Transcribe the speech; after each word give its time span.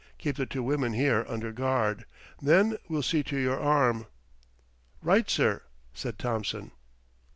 Keep 0.17 0.37
the 0.37 0.47
two 0.47 0.63
women 0.63 0.93
here 0.93 1.23
under 1.29 1.51
guard. 1.51 2.07
Then 2.41 2.77
we'll 2.89 3.03
see 3.03 3.21
to 3.21 3.37
your 3.37 3.59
arm." 3.59 4.07
"Right, 5.03 5.29
sir," 5.29 5.61
said 5.93 6.17
Thompson. 6.17 6.71